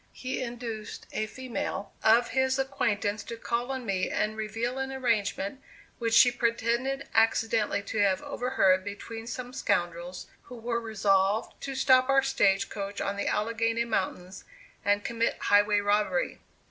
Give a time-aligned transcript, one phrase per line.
[0.13, 5.61] He induced a female of his acquaintance to call on me and reveal an arrangement
[5.99, 12.09] which she pretended accidentally to have overheard between some scoundrels, who were resolved to stop
[12.09, 14.43] our stage coach on the Alleghany mountains
[14.83, 16.39] and commit highway robbery.